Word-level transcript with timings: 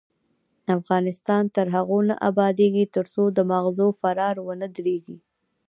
افغانستان 0.77 1.43
تر 1.55 1.65
هغو 1.75 1.99
نه 2.09 2.15
ابادیږي، 2.29 2.85
ترڅو 2.95 3.23
د 3.37 3.39
ماغزو 3.51 3.87
فرار 4.01 4.35
ونه 4.41 4.67
دریږي. 4.75 5.17